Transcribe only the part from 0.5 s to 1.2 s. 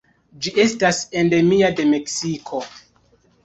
estas